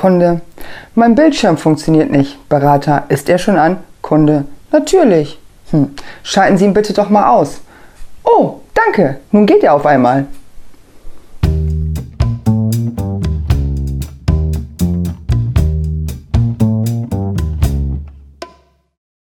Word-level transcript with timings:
Kunde. 0.00 0.40
Mein 0.94 1.14
Bildschirm 1.14 1.58
funktioniert 1.58 2.10
nicht. 2.10 2.48
Berater, 2.48 3.04
ist 3.10 3.28
er 3.28 3.36
schon 3.36 3.58
an? 3.58 3.76
Kunde. 4.00 4.46
Natürlich. 4.72 5.38
Hm. 5.72 5.90
Schalten 6.22 6.56
Sie 6.56 6.64
ihn 6.64 6.72
bitte 6.72 6.94
doch 6.94 7.10
mal 7.10 7.28
aus. 7.28 7.60
Oh, 8.24 8.60
danke. 8.72 9.20
Nun 9.30 9.44
geht 9.44 9.62
er 9.62 9.74
auf 9.74 9.84
einmal. 9.84 10.24